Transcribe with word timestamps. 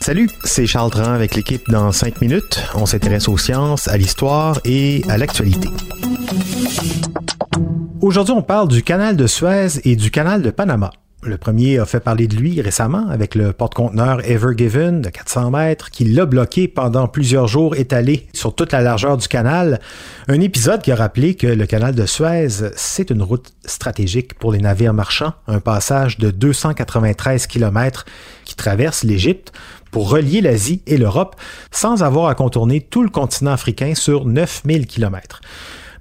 Salut, 0.00 0.28
c'est 0.42 0.66
Charles 0.66 0.90
Dran 0.90 1.12
avec 1.12 1.36
l'équipe 1.36 1.62
dans 1.70 1.92
5 1.92 2.20
minutes. 2.20 2.60
On 2.74 2.86
s'intéresse 2.86 3.28
aux 3.28 3.38
sciences, 3.38 3.86
à 3.86 3.96
l'histoire 3.96 4.58
et 4.64 5.04
à 5.08 5.16
l'actualité. 5.16 5.68
Aujourd'hui, 8.00 8.34
on 8.34 8.42
parle 8.42 8.66
du 8.66 8.82
canal 8.82 9.16
de 9.16 9.28
Suez 9.28 9.80
et 9.84 9.94
du 9.94 10.10
canal 10.10 10.42
de 10.42 10.50
Panama. 10.50 10.90
Le 11.22 11.36
premier 11.36 11.78
a 11.78 11.84
fait 11.84 12.00
parler 12.00 12.26
de 12.28 12.36
lui 12.36 12.62
récemment 12.62 13.06
avec 13.10 13.34
le 13.34 13.52
porte-conteneur 13.52 14.26
Ever 14.26 14.54
Given 14.56 15.02
de 15.02 15.10
400 15.10 15.50
mètres 15.50 15.90
qui 15.90 16.04
l'a 16.04 16.24
bloqué 16.24 16.66
pendant 16.66 17.08
plusieurs 17.08 17.46
jours 17.46 17.76
étalé 17.76 18.26
sur 18.32 18.54
toute 18.54 18.72
la 18.72 18.80
largeur 18.80 19.18
du 19.18 19.28
canal. 19.28 19.80
Un 20.28 20.40
épisode 20.40 20.80
qui 20.80 20.90
a 20.90 20.96
rappelé 20.96 21.34
que 21.34 21.46
le 21.46 21.66
canal 21.66 21.94
de 21.94 22.06
Suez, 22.06 22.70
c'est 22.74 23.10
une 23.10 23.20
route 23.20 23.52
stratégique 23.66 24.32
pour 24.32 24.50
les 24.50 24.60
navires 24.60 24.94
marchands, 24.94 25.34
un 25.46 25.60
passage 25.60 26.16
de 26.16 26.30
293 26.30 27.46
km 27.46 28.06
qui 28.46 28.56
traverse 28.56 29.04
l'Égypte 29.04 29.52
pour 29.90 30.08
relier 30.08 30.40
l'Asie 30.40 30.80
et 30.86 30.96
l'Europe 30.96 31.36
sans 31.70 32.02
avoir 32.02 32.28
à 32.28 32.34
contourner 32.34 32.80
tout 32.80 33.02
le 33.02 33.10
continent 33.10 33.52
africain 33.52 33.94
sur 33.94 34.24
9000 34.24 34.86
km. 34.86 35.42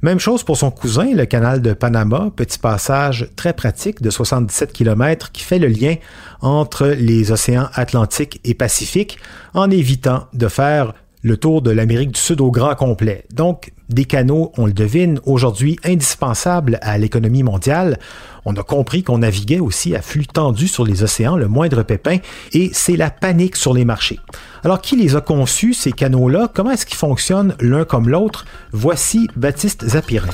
Même 0.02 0.19
chose 0.19 0.44
pour 0.44 0.55
son 0.55 0.72
cousin, 0.72 1.14
le 1.14 1.25
canal 1.25 1.61
de 1.61 1.73
Panama, 1.73 2.31
petit 2.33 2.58
passage 2.58 3.28
très 3.36 3.52
pratique 3.52 4.02
de 4.02 4.09
77 4.09 4.72
km 4.72 5.33
qui 5.33 5.44
fait 5.44 5.59
le 5.59 5.67
lien 5.67 5.95
entre 6.39 6.88
les 6.88 7.33
océans 7.33 7.67
Atlantique 7.73 8.39
et 8.45 8.53
Pacifique 8.53 9.17
en 9.53 9.69
évitant 9.69 10.28
de 10.33 10.47
faire 10.47 10.94
le 11.22 11.38
tour 11.38 11.62
de 11.62 11.72
l'Amérique 11.72 12.12
du 12.12 12.20
Sud 12.20 12.42
au 12.42 12.52
grand 12.52 12.75
complet. 12.75 13.25
Donc, 13.34 13.73
des 13.89 14.06
canaux, 14.06 14.52
on 14.58 14.66
le 14.66 14.73
devine, 14.73 15.20
aujourd'hui 15.25 15.78
indispensables 15.84 16.80
à 16.81 16.98
l'économie 16.98 17.44
mondiale. 17.44 18.00
On 18.45 18.56
a 18.56 18.64
compris 18.64 19.03
qu'on 19.03 19.17
naviguait 19.17 19.59
aussi 19.59 19.95
à 19.95 20.02
flux 20.02 20.28
tendu 20.28 20.67
sur 20.67 20.86
les 20.86 21.03
océans, 21.03 21.36
le 21.36 21.47
moindre 21.47 21.84
pépin, 21.84 22.17
et 22.53 22.70
c'est 22.72 22.95
la 22.95 23.09
panique 23.09 23.56
sur 23.56 23.73
les 23.73 23.86
marchés. 23.86 24.20
Alors, 24.64 24.81
qui 24.81 24.95
les 24.95 25.16
a 25.16 25.22
conçus, 25.22 25.73
ces 25.73 25.92
canaux-là? 25.92 26.50
Comment 26.53 26.72
est-ce 26.72 26.86
qu'ils 26.86 26.97
fonctionnent 26.97 27.56
l'un 27.59 27.84
comme 27.84 28.09
l'autre? 28.09 28.45
Voici 28.72 29.28
Baptiste 29.36 29.86
Zapirin. 29.88 30.30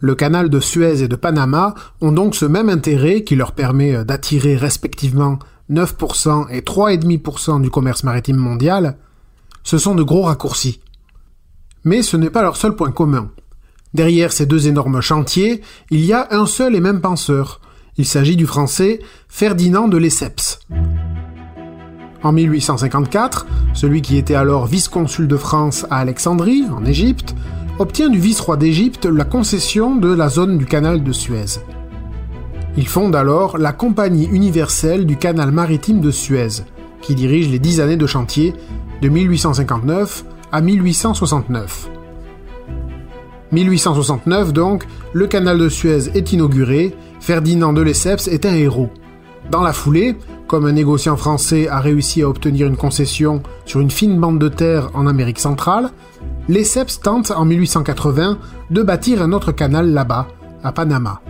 Le 0.00 0.14
canal 0.14 0.48
de 0.48 0.60
Suez 0.60 1.02
et 1.02 1.08
de 1.08 1.16
Panama 1.16 1.74
ont 2.00 2.12
donc 2.12 2.36
ce 2.36 2.44
même 2.44 2.68
intérêt 2.68 3.24
qui 3.24 3.34
leur 3.34 3.50
permet 3.50 4.04
d'attirer 4.04 4.54
respectivement 4.54 5.40
9% 5.70 6.48
et 6.50 6.60
3,5% 6.60 7.60
du 7.60 7.70
commerce 7.70 8.04
maritime 8.04 8.36
mondial, 8.36 8.96
ce 9.62 9.78
sont 9.78 9.94
de 9.94 10.02
gros 10.02 10.22
raccourcis. 10.22 10.80
Mais 11.84 12.02
ce 12.02 12.16
n'est 12.16 12.30
pas 12.30 12.42
leur 12.42 12.56
seul 12.56 12.74
point 12.74 12.90
commun. 12.90 13.30
Derrière 13.94 14.32
ces 14.32 14.46
deux 14.46 14.68
énormes 14.68 15.00
chantiers, 15.00 15.62
il 15.90 16.04
y 16.04 16.12
a 16.12 16.28
un 16.30 16.46
seul 16.46 16.74
et 16.74 16.80
même 16.80 17.00
penseur. 17.00 17.60
Il 17.96 18.06
s'agit 18.06 18.36
du 18.36 18.46
français 18.46 19.00
Ferdinand 19.28 19.88
de 19.88 19.96
Lesseps. 19.96 20.60
En 22.22 22.32
1854, 22.32 23.46
celui 23.74 24.02
qui 24.02 24.16
était 24.16 24.34
alors 24.34 24.66
vice-consul 24.66 25.28
de 25.28 25.36
France 25.36 25.86
à 25.90 25.98
Alexandrie, 25.98 26.64
en 26.70 26.84
Égypte, 26.84 27.34
obtient 27.78 28.08
du 28.08 28.18
vice-roi 28.18 28.56
d'Égypte 28.56 29.06
la 29.06 29.24
concession 29.24 29.96
de 29.96 30.12
la 30.12 30.28
zone 30.28 30.58
du 30.58 30.66
canal 30.66 31.02
de 31.02 31.12
Suez. 31.12 31.60
Il 32.76 32.86
fonde 32.86 33.16
alors 33.16 33.58
la 33.58 33.72
Compagnie 33.72 34.26
universelle 34.26 35.06
du 35.06 35.16
canal 35.16 35.50
maritime 35.50 36.00
de 36.00 36.10
Suez, 36.10 36.62
qui 37.00 37.14
dirige 37.14 37.50
les 37.50 37.58
dix 37.58 37.80
années 37.80 37.96
de 37.96 38.06
chantier 38.06 38.54
de 39.02 39.08
1859 39.08 40.24
à 40.52 40.60
1869. 40.60 41.88
1869 43.50 44.52
donc, 44.52 44.86
le 45.12 45.26
canal 45.26 45.58
de 45.58 45.68
Suez 45.68 46.10
est 46.14 46.32
inauguré, 46.32 46.94
Ferdinand 47.20 47.72
de 47.72 47.80
Lesseps 47.80 48.28
est 48.28 48.46
un 48.46 48.54
héros. 48.54 48.90
Dans 49.50 49.62
la 49.62 49.72
foulée, 49.72 50.16
comme 50.46 50.66
un 50.66 50.72
négociant 50.72 51.16
français 51.16 51.68
a 51.68 51.80
réussi 51.80 52.22
à 52.22 52.28
obtenir 52.28 52.66
une 52.66 52.76
concession 52.76 53.42
sur 53.64 53.80
une 53.80 53.90
fine 53.90 54.18
bande 54.18 54.38
de 54.38 54.48
terre 54.48 54.90
en 54.94 55.06
Amérique 55.06 55.40
centrale, 55.40 55.90
Lesseps 56.48 57.00
tente 57.00 57.30
en 57.30 57.44
1880 57.44 58.38
de 58.70 58.82
bâtir 58.82 59.22
un 59.22 59.32
autre 59.32 59.52
canal 59.52 59.92
là-bas, 59.92 60.28
à 60.62 60.72
Panama 60.72 61.20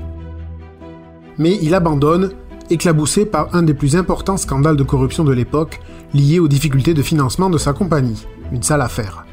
mais 1.38 1.59
il 1.62 1.75
abandonne, 1.75 2.32
éclaboussé 2.71 3.25
par 3.25 3.54
un 3.54 3.62
des 3.62 3.75
plus 3.75 3.97
importants 3.97 4.37
scandales 4.37 4.76
de 4.76 4.82
corruption 4.82 5.25
de 5.25 5.32
l'époque, 5.32 5.81
liés 6.12 6.38
aux 6.38 6.49
difficultés 6.49 6.94
de 6.94 7.03
financement 7.03 7.50
de 7.50 7.59
sa 7.59 7.72
compagnie, 7.72 8.26
une 8.53 8.62
sale 8.62 8.82
affaire. 8.82 9.25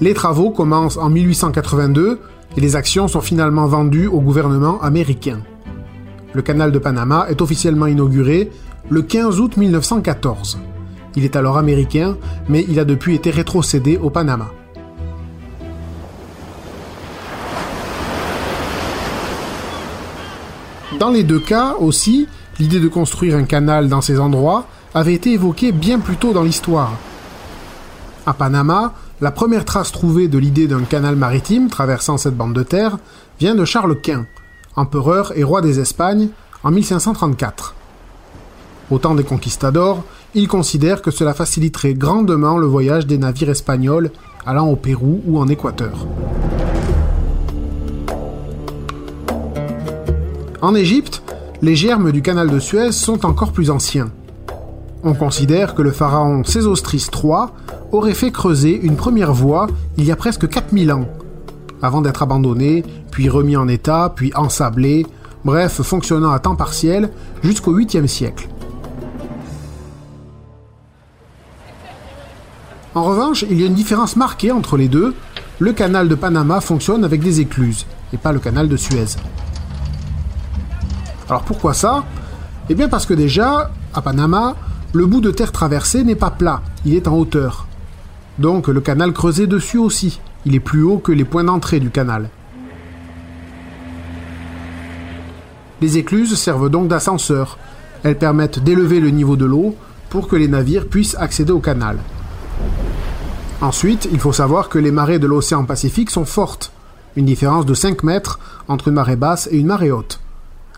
Les 0.00 0.14
travaux 0.14 0.50
commencent 0.50 0.96
en 0.96 1.10
1882 1.10 2.20
et 2.56 2.60
les 2.60 2.76
actions 2.76 3.08
sont 3.08 3.20
finalement 3.20 3.66
vendues 3.66 4.06
au 4.06 4.20
gouvernement 4.20 4.80
américain. 4.80 5.40
Le 6.32 6.42
canal 6.42 6.72
de 6.72 6.78
Panama 6.78 7.26
est 7.28 7.42
officiellement 7.42 7.86
inauguré 7.86 8.50
le 8.88 9.02
15 9.02 9.40
août 9.40 9.56
1914. 9.56 10.58
Il 11.14 11.24
est 11.24 11.36
alors 11.36 11.58
américain, 11.58 12.16
mais 12.48 12.64
il 12.68 12.78
a 12.78 12.84
depuis 12.84 13.14
été 13.14 13.30
rétrocédé 13.30 13.98
au 13.98 14.10
Panama. 14.10 14.50
Dans 20.98 21.10
les 21.10 21.24
deux 21.24 21.40
cas 21.40 21.74
aussi, 21.80 22.28
l'idée 22.58 22.80
de 22.80 22.88
construire 22.88 23.36
un 23.36 23.44
canal 23.44 23.88
dans 23.88 24.00
ces 24.00 24.20
endroits 24.20 24.66
avait 24.94 25.14
été 25.14 25.32
évoquée 25.32 25.72
bien 25.72 25.98
plus 25.98 26.16
tôt 26.16 26.32
dans 26.32 26.42
l'histoire. 26.42 26.92
À 28.26 28.34
Panama, 28.34 28.92
la 29.20 29.30
première 29.30 29.64
trace 29.64 29.90
trouvée 29.90 30.28
de 30.28 30.38
l'idée 30.38 30.68
d'un 30.68 30.82
canal 30.82 31.16
maritime 31.16 31.68
traversant 31.68 32.18
cette 32.18 32.36
bande 32.36 32.54
de 32.54 32.62
terre 32.62 32.98
vient 33.40 33.54
de 33.54 33.64
Charles 33.64 34.00
Quint, 34.00 34.26
empereur 34.76 35.32
et 35.36 35.44
roi 35.44 35.60
des 35.60 35.80
Espagnes, 35.80 36.28
en 36.62 36.70
1534. 36.70 37.74
Au 38.90 38.98
temps 38.98 39.14
des 39.14 39.24
conquistadors, 39.24 40.04
il 40.34 40.48
considère 40.48 41.02
que 41.02 41.10
cela 41.10 41.34
faciliterait 41.34 41.94
grandement 41.94 42.58
le 42.58 42.66
voyage 42.66 43.06
des 43.06 43.18
navires 43.18 43.50
espagnols 43.50 44.10
allant 44.46 44.68
au 44.68 44.76
Pérou 44.76 45.22
ou 45.26 45.38
en 45.38 45.48
Équateur. 45.48 46.06
En 50.62 50.76
Égypte, 50.76 51.24
les 51.60 51.74
germes 51.74 52.12
du 52.12 52.22
canal 52.22 52.48
de 52.48 52.60
Suez 52.60 52.92
sont 52.92 53.26
encore 53.26 53.50
plus 53.50 53.68
anciens. 53.68 54.12
On 55.02 55.12
considère 55.12 55.74
que 55.74 55.82
le 55.82 55.90
pharaon 55.90 56.44
Sésostris 56.44 57.08
III 57.12 57.46
aurait 57.90 58.14
fait 58.14 58.30
creuser 58.30 58.78
une 58.80 58.94
première 58.94 59.32
voie 59.32 59.66
il 59.96 60.04
y 60.04 60.12
a 60.12 60.16
presque 60.16 60.48
4000 60.48 60.92
ans, 60.92 61.08
avant 61.82 62.00
d'être 62.00 62.22
abandonné, 62.22 62.84
puis 63.10 63.28
remis 63.28 63.56
en 63.56 63.66
état, 63.66 64.12
puis 64.14 64.32
ensablé, 64.36 65.04
bref, 65.44 65.82
fonctionnant 65.82 66.30
à 66.30 66.38
temps 66.38 66.54
partiel 66.54 67.10
jusqu'au 67.42 67.76
8e 67.76 68.06
siècle. 68.06 68.48
En 72.94 73.02
revanche, 73.02 73.44
il 73.50 73.60
y 73.60 73.64
a 73.64 73.66
une 73.66 73.74
différence 73.74 74.14
marquée 74.14 74.52
entre 74.52 74.76
les 74.76 74.86
deux. 74.86 75.16
Le 75.58 75.72
canal 75.72 76.08
de 76.08 76.14
Panama 76.14 76.60
fonctionne 76.60 77.02
avec 77.02 77.20
des 77.20 77.40
écluses, 77.40 77.84
et 78.12 78.16
pas 78.16 78.30
le 78.30 78.38
canal 78.38 78.68
de 78.68 78.76
Suez. 78.76 79.16
Alors 81.32 81.44
pourquoi 81.44 81.72
ça? 81.72 82.04
Eh 82.68 82.74
bien 82.74 82.90
parce 82.90 83.06
que 83.06 83.14
déjà, 83.14 83.70
à 83.94 84.02
Panama, 84.02 84.54
le 84.92 85.06
bout 85.06 85.22
de 85.22 85.30
terre 85.30 85.50
traversé 85.50 86.04
n'est 86.04 86.14
pas 86.14 86.30
plat, 86.30 86.60
il 86.84 86.94
est 86.94 87.08
en 87.08 87.16
hauteur. 87.16 87.66
Donc 88.38 88.68
le 88.68 88.82
canal 88.82 89.14
creusé 89.14 89.46
dessus 89.46 89.78
aussi, 89.78 90.20
il 90.44 90.54
est 90.54 90.60
plus 90.60 90.82
haut 90.82 90.98
que 90.98 91.10
les 91.10 91.24
points 91.24 91.44
d'entrée 91.44 91.80
du 91.80 91.88
canal. 91.88 92.28
Les 95.80 95.96
écluses 95.96 96.34
servent 96.34 96.68
donc 96.68 96.88
d'ascenseur. 96.88 97.56
Elles 98.02 98.18
permettent 98.18 98.62
d'élever 98.62 99.00
le 99.00 99.08
niveau 99.08 99.36
de 99.36 99.46
l'eau 99.46 99.74
pour 100.10 100.28
que 100.28 100.36
les 100.36 100.48
navires 100.48 100.86
puissent 100.86 101.16
accéder 101.18 101.52
au 101.52 101.60
canal. 101.60 101.96
Ensuite, 103.62 104.06
il 104.12 104.20
faut 104.20 104.34
savoir 104.34 104.68
que 104.68 104.78
les 104.78 104.90
marées 104.90 105.18
de 105.18 105.26
l'océan 105.26 105.64
Pacifique 105.64 106.10
sont 106.10 106.26
fortes, 106.26 106.72
une 107.16 107.24
différence 107.24 107.64
de 107.64 107.72
5 107.72 108.02
mètres 108.02 108.38
entre 108.68 108.88
une 108.88 108.94
marée 108.94 109.16
basse 109.16 109.48
et 109.50 109.56
une 109.56 109.68
marée 109.68 109.92
haute 109.92 110.21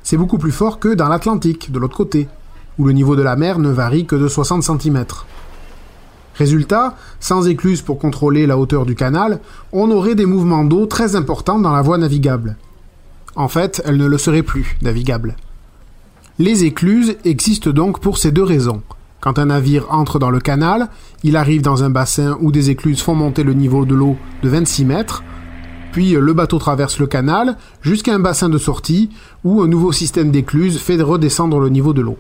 c'est 0.05 0.17
beaucoup 0.17 0.39
plus 0.39 0.53
fort 0.53 0.79
que 0.79 0.95
dans 0.95 1.09
l'Atlantique, 1.09 1.73
de 1.73 1.79
l'autre 1.81 1.97
côté, 1.97 2.29
où 2.79 2.85
le 2.85 2.93
niveau 2.93 3.17
de 3.17 3.23
la 3.23 3.35
mer 3.35 3.59
ne 3.59 3.71
varie 3.71 4.07
que 4.07 4.15
de 4.15 4.29
60 4.29 4.63
cm. 4.63 5.05
Résultat, 6.35 6.97
sans 7.21 7.49
écluse 7.49 7.83
pour 7.83 7.99
contrôler 7.99 8.47
la 8.47 8.59
hauteur 8.59 8.87
du 8.87 8.95
canal, 8.95 9.41
on 9.73 9.91
aurait 9.91 10.15
des 10.15 10.27
mouvements 10.27 10.65
d'eau 10.65 10.87
très 10.87 11.17
importants 11.17 11.59
dans 11.59 11.73
la 11.73 11.83
voie 11.83 11.99
navigable. 11.99 12.57
En 13.35 13.49
fait, 13.49 13.83
elles 13.85 13.97
ne 13.97 14.07
le 14.07 14.19
seraient 14.19 14.43
plus, 14.43 14.77
navigables. 14.83 15.37
Les 16.39 16.65
écluses 16.65 17.17
existent 17.25 17.71
donc 17.71 18.01
pour 18.01 18.19
ces 18.19 18.31
deux 18.33 18.43
raisons. 18.43 18.83
Quand 19.21 19.39
un 19.39 19.47
navire 19.47 19.87
entre 19.91 20.19
dans 20.19 20.31
le 20.31 20.41
canal, 20.41 20.89
il 21.23 21.37
arrive 21.37 21.63
dans 21.63 21.83
un 21.83 21.91
bassin 21.91 22.37
où 22.41 22.53
des 22.53 22.69
écluses 22.71 23.01
font 23.01 23.15
monter 23.15 23.43
le 23.43 23.55
niveau 23.55 23.87
de 23.87 23.95
l'eau 23.95 24.17
de 24.43 24.49
26 24.49 24.85
mètres, 24.85 25.23
puis 25.95 26.11
le 26.15 26.33
bateau 26.33 26.59
traverse 26.59 26.99
le 26.99 27.07
canal 27.07 27.57
jusqu'à 27.81 28.13
un 28.13 28.19
bassin 28.19 28.49
de 28.49 28.59
sortie 28.59 29.11
où 29.45 29.63
un 29.63 29.69
nouveau 29.69 29.93
système 29.93 30.33
d'écluses 30.33 30.81
fait 30.81 31.01
redescendre 31.01 31.61
le 31.61 31.69
niveau 31.69 31.93
de 31.93 32.01
l'eau. 32.01 32.17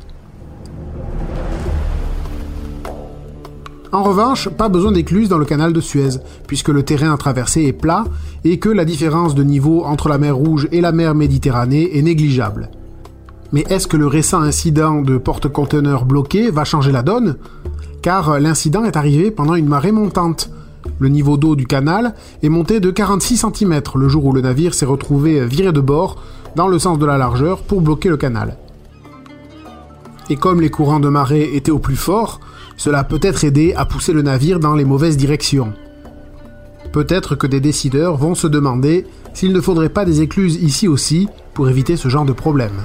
En 3.90 4.04
revanche, 4.04 4.48
pas 4.48 4.68
besoin 4.68 4.92
d'écluses 4.92 5.28
dans 5.28 5.38
le 5.38 5.44
canal 5.44 5.72
de 5.72 5.80
Suez, 5.80 6.20
puisque 6.46 6.68
le 6.68 6.84
terrain 6.84 7.12
à 7.12 7.16
traverser 7.16 7.64
est 7.64 7.72
plat 7.72 8.04
et 8.44 8.60
que 8.60 8.68
la 8.68 8.84
différence 8.84 9.34
de 9.34 9.42
niveau 9.42 9.84
entre 9.84 10.08
la 10.08 10.18
mer 10.18 10.36
Rouge 10.36 10.68
et 10.70 10.80
la 10.80 10.92
mer 10.92 11.16
Méditerranée 11.16 11.98
est 11.98 12.02
négligeable. 12.02 12.70
Mais 13.50 13.64
est-ce 13.70 13.88
que 13.88 13.96
le 13.96 14.06
récent 14.06 14.40
incident 14.40 15.02
de 15.02 15.18
porte-conteneurs 15.18 16.04
bloqué 16.04 16.52
va 16.52 16.62
changer 16.62 16.92
la 16.92 17.02
donne? 17.02 17.38
Car 18.02 18.38
l'incident 18.38 18.84
est 18.84 18.96
arrivé 18.96 19.32
pendant 19.32 19.56
une 19.56 19.66
marée 19.66 19.90
montante. 19.90 20.48
Le 20.98 21.08
niveau 21.08 21.36
d'eau 21.36 21.56
du 21.56 21.66
canal 21.66 22.14
est 22.42 22.48
monté 22.48 22.80
de 22.80 22.90
46 22.90 23.46
cm 23.52 23.80
le 23.96 24.08
jour 24.08 24.24
où 24.26 24.32
le 24.32 24.40
navire 24.40 24.74
s'est 24.74 24.86
retrouvé 24.86 25.44
viré 25.44 25.72
de 25.72 25.80
bord 25.80 26.22
dans 26.54 26.68
le 26.68 26.78
sens 26.78 26.98
de 26.98 27.06
la 27.06 27.18
largeur 27.18 27.62
pour 27.62 27.80
bloquer 27.80 28.08
le 28.08 28.16
canal. 28.16 28.56
Et 30.30 30.36
comme 30.36 30.60
les 30.60 30.70
courants 30.70 31.00
de 31.00 31.08
marée 31.08 31.54
étaient 31.54 31.70
au 31.70 31.78
plus 31.78 31.96
fort, 31.96 32.40
cela 32.76 33.04
peut 33.04 33.20
être 33.22 33.44
aidé 33.44 33.74
à 33.76 33.84
pousser 33.84 34.12
le 34.12 34.22
navire 34.22 34.60
dans 34.60 34.74
les 34.74 34.84
mauvaises 34.84 35.16
directions. 35.16 35.72
Peut-être 36.92 37.34
que 37.34 37.46
des 37.46 37.60
décideurs 37.60 38.16
vont 38.16 38.34
se 38.34 38.46
demander 38.46 39.06
s'il 39.32 39.52
ne 39.52 39.60
faudrait 39.60 39.88
pas 39.88 40.04
des 40.04 40.22
écluses 40.22 40.56
ici 40.56 40.86
aussi 40.86 41.28
pour 41.52 41.68
éviter 41.68 41.96
ce 41.96 42.08
genre 42.08 42.24
de 42.24 42.32
problème. 42.32 42.84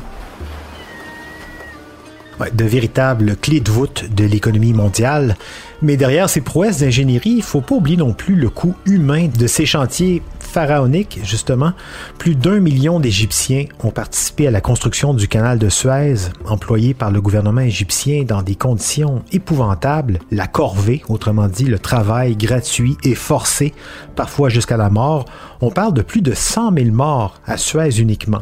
de 2.54 2.66
véritables 2.66 3.36
clés 3.36 3.60
de 3.60 3.70
voûte 3.70 4.06
de 4.16 4.24
l'économie 4.24 4.74
mondiale. 4.74 5.38
Mais 5.82 5.96
derrière 5.96 6.30
ces 6.30 6.42
prouesses 6.42 6.80
d'ingénierie, 6.80 7.36
il 7.38 7.44
faut 7.44 7.62
pas 7.62 7.76
oublier 7.76 7.98
non 7.98 8.14
plus 8.14 8.36
le 8.36 8.50
coût 8.50 8.76
humain 8.86 9.28
de 9.28 9.48
ces 9.48 9.66
chantiers 9.66 10.22
pharaonique, 10.50 11.20
justement, 11.24 11.74
plus 12.18 12.36
d'un 12.36 12.60
million 12.60 13.00
d'Égyptiens 13.00 13.66
ont 13.84 13.92
participé 13.92 14.48
à 14.48 14.52
la 14.52 14.62
construction 14.62 15.14
du 15.14 15.28
canal 15.28 15.60
de 15.60 15.70
Suez, 15.70 16.16
employé 16.48 16.96
par 16.96 17.12
le 17.12 17.22
gouvernement 17.22 17.62
égyptien 17.62 18.24
dans 18.24 18.42
des 18.42 18.56
conditions 18.56 19.22
épouvantables, 19.32 20.20
la 20.32 20.48
corvée, 20.48 21.04
autrement 21.08 21.48
dit 21.48 21.66
le 21.66 21.78
travail 21.78 22.36
gratuit 22.36 22.98
et 23.04 23.14
forcé, 23.14 23.74
parfois 24.16 24.50
jusqu'à 24.50 24.78
la 24.78 24.90
mort. 24.90 25.26
On 25.62 25.70
parle 25.70 25.94
de 25.94 26.02
plus 26.02 26.22
de 26.22 26.34
100 26.34 26.74
000 26.74 26.90
morts 26.92 27.36
à 27.46 27.58
Suez 27.58 28.00
uniquement. 28.00 28.42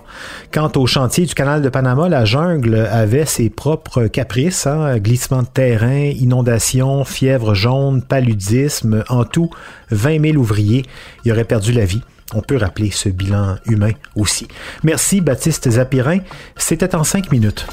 Quant 0.54 0.72
au 0.76 0.86
chantier 0.86 1.26
du 1.26 1.34
canal 1.34 1.62
de 1.62 1.70
Panama, 1.70 2.08
la 2.08 2.24
jungle 2.24 2.88
avait 2.90 3.26
ses 3.26 3.50
propres 3.50 4.08
caprices, 4.08 4.66
hein, 4.66 4.98
glissement 5.00 5.42
de 5.42 5.48
terrain, 5.48 6.06
inondations, 6.06 7.04
fièvre 7.28 7.54
jaune, 7.54 8.02
paludisme, 8.02 9.04
en 9.10 9.26
tout 9.26 9.50
20 9.92 10.28
000 10.32 10.38
ouvriers 10.38 10.86
y 11.26 11.32
auraient 11.34 11.44
perdu 11.44 11.74
la 11.74 11.84
vie. 11.84 12.02
On 12.34 12.42
peut 12.42 12.56
rappeler 12.56 12.90
ce 12.90 13.10
bilan 13.10 13.58
humain 13.66 13.92
aussi. 14.16 14.48
Merci 14.86 15.20
Baptiste 15.20 15.70
Zapirin. 15.70 16.20
C'était 16.56 16.96
en 16.96 17.04
cinq 17.04 17.30
minutes. 17.30 17.68